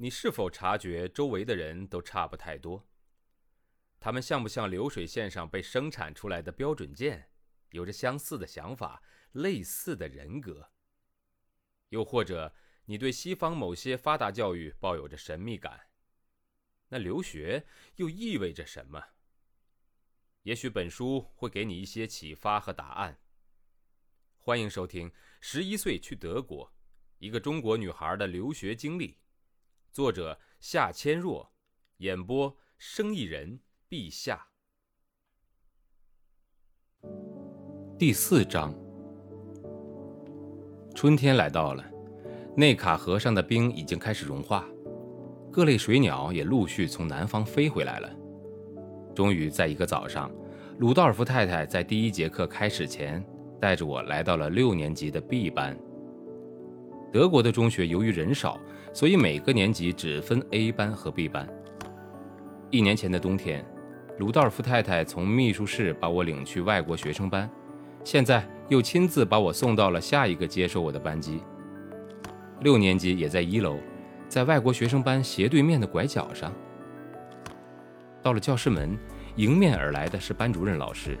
[0.00, 2.88] 你是否察觉周围的人都差不太多？
[3.98, 7.32] 他们像不像流水线上被生产出来的标准件，
[7.70, 10.70] 有着相似的想法、类似的人格？
[11.88, 15.88] 又或者，你对西方某些发达教育抱有着神秘感？
[16.90, 19.02] 那留学又意味着什么？
[20.42, 23.20] 也许本书会给你一些启发和答案。
[24.36, 26.72] 欢迎收听《十一岁去德国：
[27.18, 29.14] 一个中国女孩的留学经历》。
[29.92, 31.48] 作者夏千若，
[31.98, 34.46] 演播生意人陛下。
[37.98, 38.74] 第四章，
[40.94, 41.84] 春天来到了，
[42.56, 44.64] 内卡河上的冰已经开始融化，
[45.50, 48.14] 各类水鸟也陆续从南方飞回来了。
[49.14, 50.30] 终于在一个早上，
[50.78, 53.24] 鲁道尔夫太太在第一节课开始前，
[53.60, 55.76] 带着我来到了六年级的 B 班。
[57.12, 58.58] 德国的中学由于人少。
[58.90, 61.46] 所以每个年级只分 A 班和 B 班。
[62.70, 63.64] 一年前的冬天，
[64.18, 67.48] 鲁道夫太太从秘书室把我领去外国学生班，
[68.02, 71.40] 现在又亲自把我送到了下一个接受我的班级。
[72.62, 73.76] 六年级也在一楼，
[74.26, 76.52] 在外国学生班斜对面的拐角上。
[78.20, 78.98] 到了教室门，
[79.36, 81.16] 迎面而来的是班主任老师。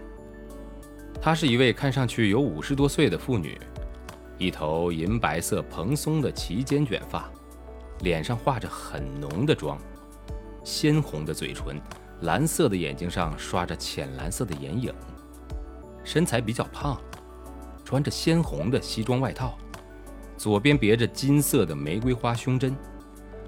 [1.20, 3.56] 她是一位看上去有五十多岁的妇女，
[4.38, 7.30] 一头银白色蓬松的齐肩卷发。
[8.02, 9.76] 脸上画着很浓的妆，
[10.62, 11.80] 鲜红的嘴唇，
[12.20, 14.94] 蓝色的眼睛上刷着浅蓝色的眼影，
[16.04, 16.96] 身材比较胖，
[17.84, 19.58] 穿着鲜红的西装外套，
[20.36, 22.72] 左边别着金色的玫瑰花胸针，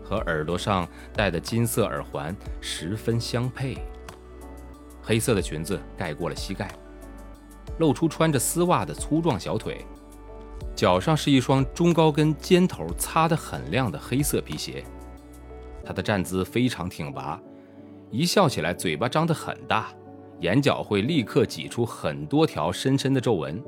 [0.03, 3.79] 和耳朵上戴的金色耳环十分相配。
[5.01, 6.69] 黑色的裙子盖过了膝盖，
[7.79, 9.87] 露出穿着丝袜的粗壮小腿。
[10.75, 14.83] 脚上是一双中高跟、尖头擦得很亮的黑色皮鞋。
[15.85, 17.41] 他的站姿非常挺拔，
[18.11, 19.89] 一笑起来嘴巴张得很大，
[20.41, 23.63] 眼角会立刻挤出很多条深深的皱纹。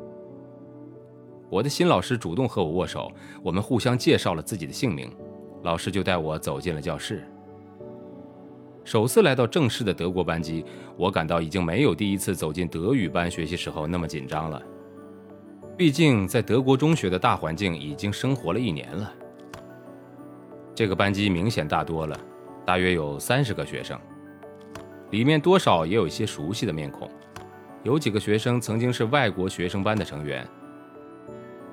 [1.50, 5.10] 我的新老师主动和我握手，我们互相介绍了自己的姓名，
[5.62, 7.28] 老师就带我走进了教室。
[8.84, 10.64] 首次来到正式的德国班级，
[10.96, 14.62] 我感到已经没有第一次走进德语班学习时候那么紧张了。
[15.74, 19.12] 毕竟，在德国中学的大环境已经生活了一年了。
[20.74, 22.18] 这个班级明显大多了，
[22.64, 23.98] 大约有三十个学生，
[25.10, 27.10] 里面多少也有一些熟悉的面孔，
[27.82, 30.46] 有几个学生曾经是外国学生班的成员，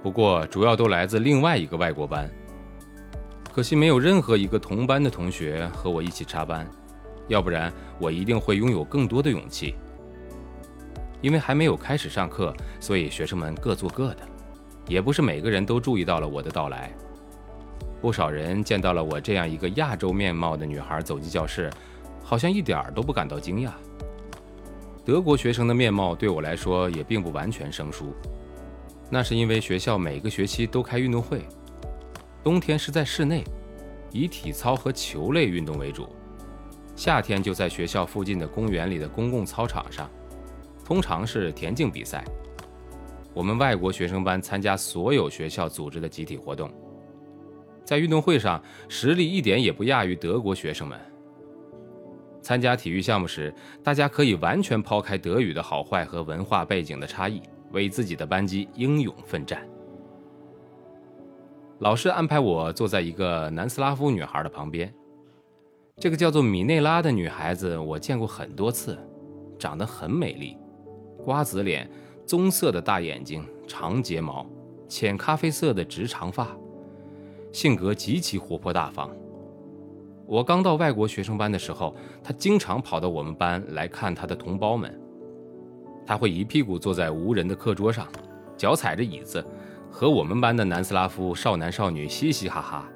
[0.02, 2.30] 不过主要都来自另外一个外国班。
[3.52, 6.66] 可惜没有任何一个同班的同学和我一起插班，
[7.28, 9.76] 要不然我一定会拥有更多的勇气。
[11.22, 14.28] 因为还没有开始上课，所以学生们各做各的，
[14.88, 16.92] 也不是每个人都注意到了我的到来。
[18.02, 21.70] 不少人见到了我这样一个亚洲面貌的女孩走进教室，
[22.24, 23.72] 好像一点儿都不感到惊讶。
[25.04, 28.14] 德国学生的面貌对我来说也并不完全生疏，
[29.10, 31.46] 那是因为学校每个学期都开运动会，
[32.44, 33.44] 冬天是在室内，
[34.12, 36.04] 以体操和球类运动为主；
[36.96, 40.10] 夏天就在学校附近的公园里的公共操场上。
[40.90, 42.26] 通常是田径比赛。
[43.32, 46.68] 我们外国学生班参加所有学校组织的集体活动，
[47.86, 51.00] 在运动会上实力一点也不亚于德国学生们。
[52.42, 57.40] 参加体育项目时，大家可以完全抛开德语的好坏和文化背景的差异，
[57.72, 59.62] 为自己的班级英勇奋战。
[61.78, 64.92] 老师安排我坐在一个南斯拉夫女孩的旁边。
[65.98, 68.98] 这个叫做米内拉的女孩子，我见过很多次，
[69.60, 70.58] 长得很美丽。
[71.24, 71.90] 瓜子脸，
[72.26, 74.46] 棕色的大眼睛，长睫毛，
[74.88, 76.48] 浅咖啡色的直长发，
[77.52, 79.10] 性格极其活泼大方。
[80.26, 85.00] 我刚到外国学生班的时候，他经常跑到我们班来看他的同胞们。
[86.06, 88.08] 他会一屁股坐在无人的课桌上，
[88.56, 89.46] 脚踩着椅子，
[89.92, 92.90] 和我们班的南斯拉夫少男少女嘻嘻哈哈。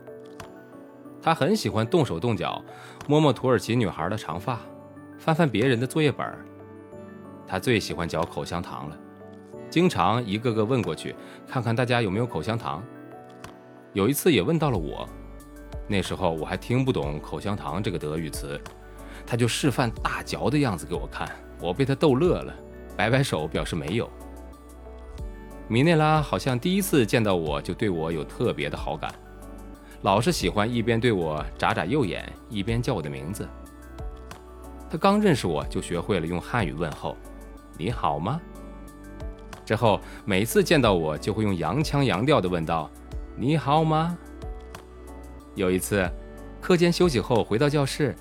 [1.22, 2.64] 他很喜欢动手动脚，
[3.08, 4.60] 摸摸土耳其女孩的长发，
[5.18, 6.26] 翻翻别人的作业本。
[7.48, 8.98] 他最喜欢嚼口香糖了，
[9.70, 11.16] 经常一个个问过去，
[11.48, 12.84] 看看大家有没有口香糖。
[13.94, 15.08] 有一次也问到了我，
[15.88, 18.60] 那时候我还听不懂“口香糖”这个德语词，
[19.26, 21.30] 他就示范大嚼的样子给我看，
[21.62, 22.54] 我被他逗乐了，
[22.98, 24.10] 摆摆手表示没有。
[25.68, 29.14] 米内拉好像第一次见到我就对我有特别的好感，
[30.02, 33.48] 老是喜欢一边对我眨眨右眼，一边叫我的名字。
[34.90, 37.16] 他刚认识我就学会了用汉语问候。
[37.78, 38.40] 你好吗？
[39.66, 42.90] 之后每次见到我，就会用洋腔洋调的问道
[43.36, 44.18] ：“你好吗？”
[45.56, 46.10] 有一次，
[46.60, 48.16] 课间休息后回到教室，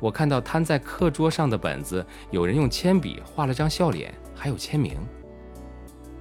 [0.00, 4.98] 我看到摊在课桌上的本子，有人用铅笔画了张笑脸，还有签名。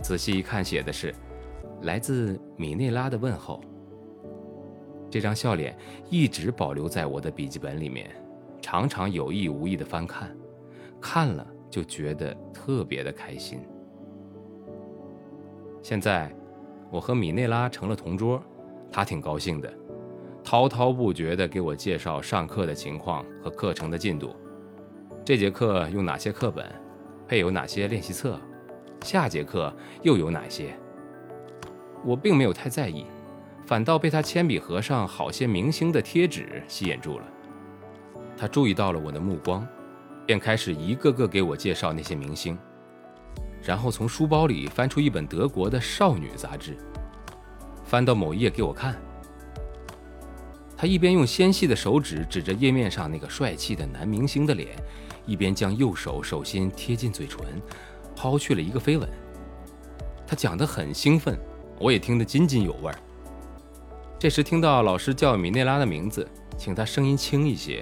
[0.01, 1.13] 仔细一看，写的是
[1.83, 3.59] “来自米内拉的问候”。
[5.09, 5.75] 这张笑脸
[6.09, 8.09] 一直保留在我的笔记本里面，
[8.61, 10.35] 常常有意无意的翻看，
[11.01, 12.35] 看了就觉得
[12.67, 13.61] 特别的开心。
[15.81, 16.29] 现在，
[16.91, 18.43] 我和米内拉成了同桌，
[18.91, 19.73] 她挺高兴的，
[20.43, 24.35] 滔滔不绝地给我介绍上课的情况和课程的进度。
[25.23, 26.69] 这节课用哪些课本，
[27.25, 28.37] 配有哪些练习册，
[29.01, 29.73] 下节课
[30.03, 30.77] 又有哪些？
[32.03, 33.05] 我并没有太在意。
[33.65, 37.25] 反倒被他铅笔盒上好些明星的贴纸吸引住了。
[38.35, 39.65] 他注意到了我的目光，
[40.27, 42.57] 便开始一个个给我介绍那些明星，
[43.63, 46.77] 然后从书包里翻出一本德国的少女杂志，
[47.85, 48.99] 翻到某一页给我看。
[50.75, 54.75] 他一边用纤细的手指指着页面上那个帅气的男明星的脸，
[55.25, 57.39] 一边将右手手心贴近嘴唇，
[58.13, 59.09] 抛去了一个飞吻。
[60.27, 61.39] 他讲得很兴奋，
[61.79, 62.99] 我也听得津津有味儿。
[64.19, 66.27] 这时听到老师叫米内拉的名字，
[66.57, 67.81] 请她声音轻一些，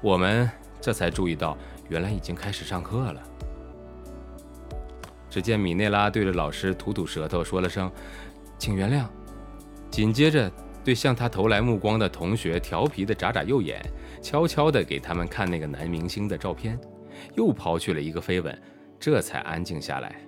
[0.00, 0.50] 我们
[0.80, 1.56] 这才注意到，
[1.88, 3.22] 原来已经开始上课了。
[5.28, 7.90] 只见米内拉对着老师吐吐舌头，说了声
[8.58, 9.06] “请原谅”，
[9.90, 10.50] 紧接着
[10.84, 13.84] 对向他投来目光的同学调皮的眨眨右眼，
[14.22, 16.78] 悄悄地给他们看那个男明星的照片，
[17.34, 18.56] 又抛去了一个飞吻，
[19.00, 20.20] 这才安静下来。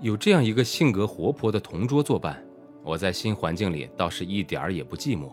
[0.00, 2.42] 有这样一个性格活泼的同桌作伴。
[2.84, 5.30] 我在新环境里倒是一点儿也不寂寞。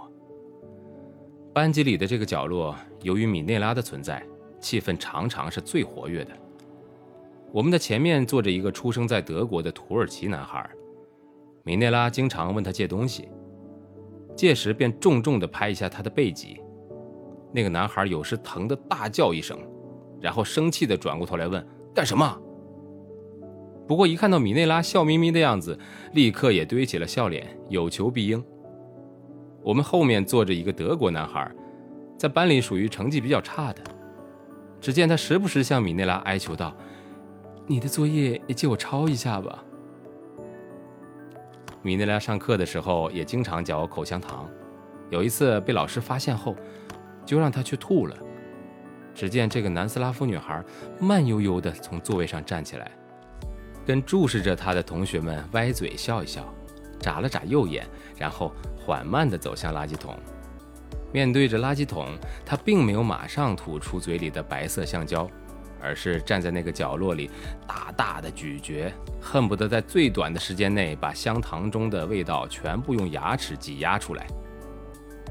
[1.54, 4.22] 班级里的这个角落，由于米内拉的存在，
[4.66, 6.32] 气氛常常是最活跃的。
[7.52, 10.68] 我们的前面坐着一个出生在德国的土耳其男孩，
[11.64, 13.30] 米内拉经常问他借东西，
[14.36, 16.60] 届时便重重地拍一下他的背脊。
[17.54, 19.56] 那个男孩有时疼得大叫一声，
[20.20, 21.64] 然后生气地转过头来问
[21.94, 22.42] ：“干什么？”
[23.88, 25.78] 不过一看到米内拉笑眯眯的样子，
[26.14, 28.44] 立刻也堆起了笑脸，有求必应。
[29.62, 31.50] 我们后面坐着一个德国男孩，
[32.18, 33.82] 在班里属于成绩比较差的。
[34.80, 36.76] 只见他时不时向米内拉哀求道
[37.66, 39.64] ：“你的作业也借我抄一下吧。”
[41.82, 44.50] 米内拉上课的时候也经常嚼口香糖，
[45.10, 46.56] 有一次被老师发现后，
[47.26, 48.16] 就让他去吐了。
[49.14, 50.64] 只见这个南斯拉夫女孩
[51.00, 52.92] 慢悠悠地从座位上站起来。
[53.86, 56.44] 跟注视着她的同学们歪嘴笑一笑，
[57.00, 57.88] 眨了眨右眼，
[58.18, 60.16] 然后缓慢地走向垃圾桶。
[61.12, 62.08] 面对着垃圾桶，
[62.46, 65.30] 他并没有马上吐出嘴里的白色橡胶，
[65.82, 67.30] 而是站在那个角落里
[67.68, 68.92] 大大的咀嚼，
[69.22, 74.26] 恨不得在最短的时间内把香糖中的味道全部用牙齿挤压出来。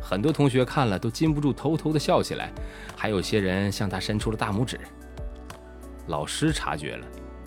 [0.01, 2.53] 很多同学看了都禁不住偷偷的笑起来，
[2.97, 4.81] 还有些人向他伸出了大拇指。
[6.07, 7.07] 老师察觉了，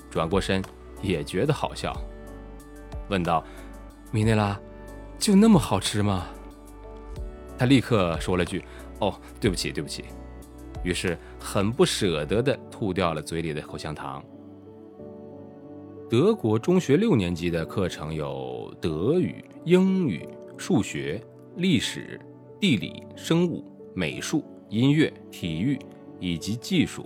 [0.10, 0.64] 转过身。
[1.00, 1.96] 也觉得好笑，
[3.08, 3.46] 问道
[4.10, 4.60] ：“米内拉，
[5.20, 6.26] 就那么好吃吗？”
[7.58, 8.64] 他立刻说了句
[9.00, 10.06] ：“哦，对不起，对不起。”
[10.84, 14.24] 于是很不舍得地吐掉了嘴里的口香糖。
[16.10, 20.26] 德国中学六年级的课程有德语、英语、
[20.56, 21.22] 数学、
[21.58, 22.18] 历史、
[22.60, 25.78] 地理、生物、美术、音乐、体育
[26.20, 27.06] 以及技术。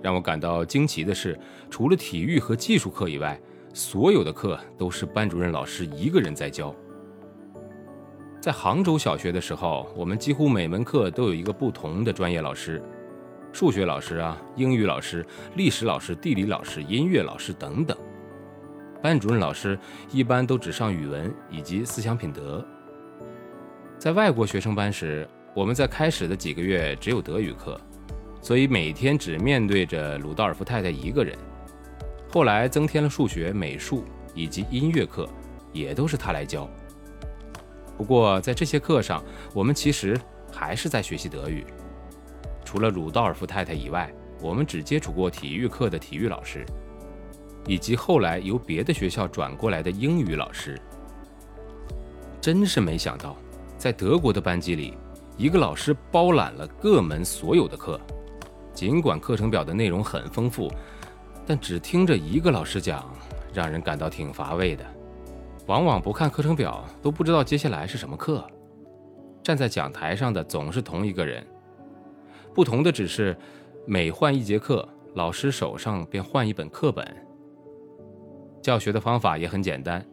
[0.00, 3.38] 让我感到惊奇的是，除了体育和技术课以外，
[3.74, 6.74] 所有的课都是班主任老师一个人在教。
[8.40, 12.82] 在杭州小学的时候，我们几乎每门课都有一个不同的专业老师：
[13.52, 15.26] 数学老师啊，英语老师、
[15.56, 17.96] 历史老师、地理老师、音乐老师等等。
[19.02, 19.78] 班主任老师
[20.10, 22.64] 一般都只上语文以及思想品德。
[23.98, 27.80] 在外国学生班时，我们在开始的几个月只有德语课。
[28.42, 31.36] 所以每天只面对着鲁道尔夫太太一个人。
[32.30, 35.28] 后来增添了数学、美术以及音乐课，
[35.72, 36.68] 也都是他来教。
[37.96, 39.22] 不过在这些课上，
[39.54, 40.20] 我们其实
[40.52, 41.64] 还是在学习德语。
[42.64, 46.66] 除了鲁道尔夫太太以外，我们只接触过体育课的体育老师，
[47.66, 50.78] 以及后来由别的学校转过来的英语老师。
[52.40, 53.36] 真是没想到，
[53.78, 54.94] 在德国的班级里，
[55.36, 58.00] 一个老师包揽了各门所有的课。
[58.74, 60.70] 尽管课程表的内容很丰富，
[61.46, 63.10] 但只听着一个老师讲，
[63.54, 64.84] 让人感到挺乏味的。
[65.66, 68.46] 往往不看课程表都不知道接下来是什么课。
[69.42, 71.44] 站在讲台上的总是同一个人，
[72.54, 73.36] 不同的只是
[73.84, 77.04] 每换一节课，老师手上便换一本课本。
[78.62, 80.04] 教学的方法也很简单，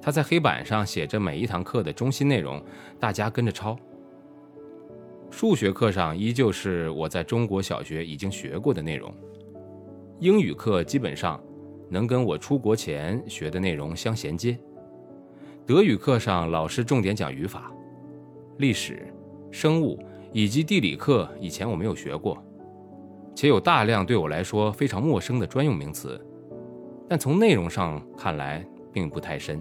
[0.00, 2.62] 他在黑板上写着每一堂课的中心内容，
[3.00, 3.76] 大家跟着抄。
[5.30, 9.12] 数学课上依旧是我在中国小学已经学过的内容，
[10.20, 11.42] 英语课基本上
[11.88, 14.58] 能跟我出国前学的内容相衔接。
[15.66, 17.72] 德语课上老师重点讲语法，
[18.58, 19.06] 历史、
[19.50, 19.98] 生物
[20.32, 22.42] 以及地理课以前我没有学过，
[23.34, 26.20] 且有大量对我来说非常陌生的专用名词，
[27.08, 29.60] 但从内容上看来并不太深。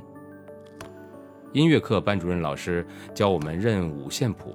[1.53, 4.53] 音乐课班主任老师教我们认五线谱。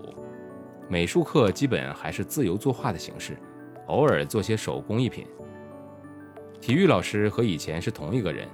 [0.91, 3.39] 美术课基本还是自由作画的形式，
[3.87, 5.27] 偶尔做些手工艺品。
[6.61, 8.49] 体育老师和以前是同一个人，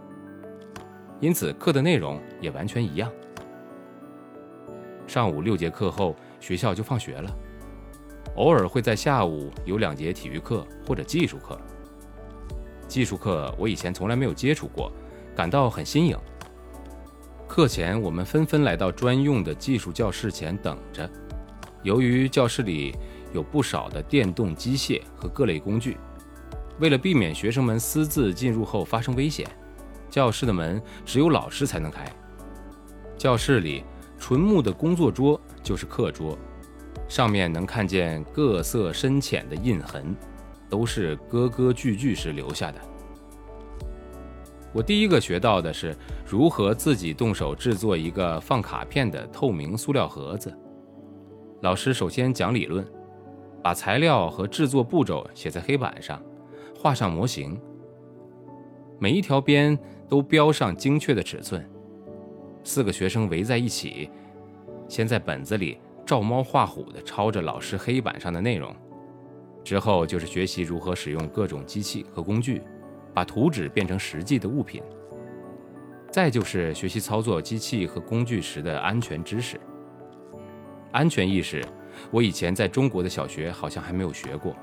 [1.21, 3.11] 因此课的内容也完全一样。
[5.07, 7.31] 上午六节课后，学校就放学了，
[8.37, 11.59] 偶尔会在下午有两节体育课或者技术课。
[12.87, 14.93] 技术课我以前从来没有接触过，
[15.35, 16.17] 感到很新颖。
[17.49, 21.09] 课前，我们纷纷来到专用的技术教室前等着。
[21.83, 22.95] 由于教室里
[23.33, 25.97] 有不少的电动机械和各类工具，
[26.81, 29.49] 为了避免学生们私自进入后发生危险，
[30.11, 32.05] 教室的门只有老师才能开。
[33.17, 33.85] 教室里
[34.19, 36.37] 纯木的工作桌就是课桌，
[37.09, 40.15] 上面能看见各色深浅的印痕，
[40.69, 42.81] 都是割割锯锯时留下的。
[44.73, 50.53] 我第一个学到的是如何自己动手制作一个放卡片的透明塑料盒子。
[51.63, 52.85] 老师首先讲理论，
[53.63, 56.21] 把材料和制作步骤写在黑板上，
[56.85, 57.59] 画上模型，
[58.99, 61.67] 每一条边都标上精确的尺寸。
[62.63, 64.11] 四个学生围在一起，
[64.87, 68.71] 先在本子里照猫画虎地抄着老师黑板上的内容，
[69.65, 72.61] 之后就是学习如何使用各种机器和工具，
[73.15, 74.83] 把图纸变成实际的物品。
[76.11, 79.59] 再就是学习操作机器和工具时的安全知识。
[80.93, 81.65] 安全意识，
[82.11, 84.55] 我以前在中国的小学好像还没有学过。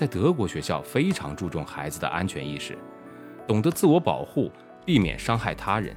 [0.00, 2.74] 在德国学校非常注重孩子的安全意识，
[3.46, 4.50] 懂得自我保护，
[4.82, 5.94] 避免伤害他人。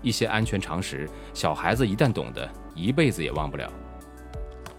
[0.00, 3.70] 一些安全常识，小孩子一旦懂得，一辈子也忘不了。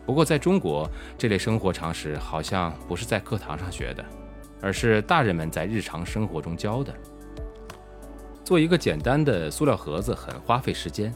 [0.04, 4.04] 不过在中国，这类生活常识好像不是在课堂上学的，
[4.64, 6.92] 而是大人们在日常生活中教的。
[8.44, 11.14] 做一个简单的塑料盒子很花费时间，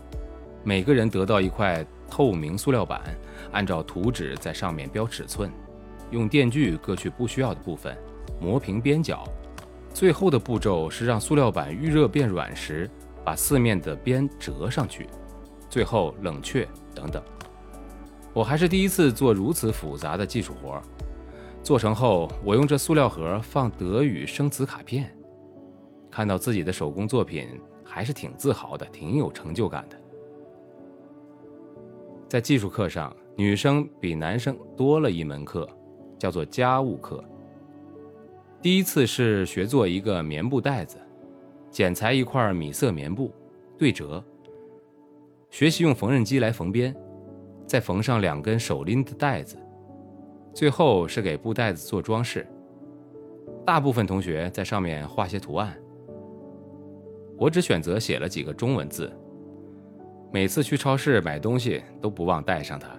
[0.63, 1.83] 每个人得到一块。
[2.09, 3.01] 透明塑料板，
[3.51, 5.51] 按照图纸在上面标尺寸，
[6.11, 7.97] 用电锯割去不需要的部分，
[8.39, 9.23] 磨平边角。
[9.93, 12.89] 最后的步骤是让塑料板预热变软时，
[13.25, 15.07] 把四面的边折上去，
[15.69, 17.23] 最后冷却等等。
[18.33, 20.81] 我还是第一次做如此复杂的技术活。
[21.63, 25.11] 做成后，我用这塑料盒放德语生词卡片，
[26.09, 29.97] 看到自己的手工作品，还是挺自豪的，挺有成就感的。
[32.29, 35.67] 在技术课上，女生比男生多了一门课，
[36.17, 37.23] 叫做家务课。
[38.61, 40.97] 第一次是学做一个棉布袋子，
[41.69, 43.31] 剪裁一块米色棉布，
[43.77, 44.23] 对折，
[45.49, 46.95] 学习用缝纫机来缝边，
[47.65, 49.57] 再缝上两根手拎的带子，
[50.53, 52.45] 最后是给布袋子做装饰。
[53.65, 55.77] 大部分同学在上面画些图案，
[57.37, 59.11] 我只选择写了几个中文字。
[60.31, 62.89] 每次去超市买东西都不忘带上它。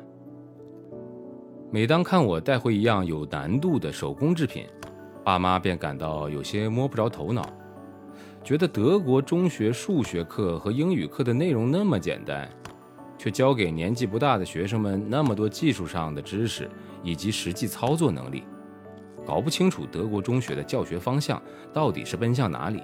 [1.70, 4.64] 每当看我带回一样有难度的手工制品，
[5.22, 7.46] 爸妈便感到有些摸不着头脑，
[8.42, 12.48] 觉得德国中学数学课和英语课的内容那么简单，
[13.18, 16.70] 却教给年纪不大的学生们那么多技术上的知识
[17.02, 18.44] 以及实际操作能力，
[19.26, 22.82] 搞不清楚德国中学的教学方向到底是奔向哪里。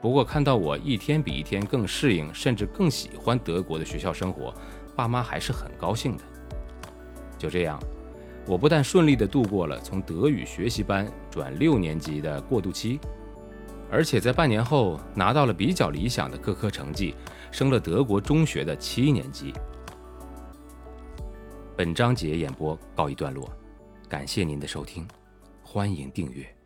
[0.00, 4.54] 不过看到我一天比一天更适应，甚至更喜欢德国的学校生活，
[4.96, 6.22] 爸妈还是很高兴的。
[7.40, 7.80] 就这样，
[8.46, 13.00] 我不但顺利地度过了从德语学习班转六年级的过渡期，
[13.90, 17.14] 而且在半年后拿到了比较理想的各科成绩，
[17.50, 19.54] 升了德国中学的七年级。
[21.74, 23.50] 本章节演播告一段落，
[24.06, 25.08] 感谢您的收听，
[25.62, 26.59] 欢迎订阅。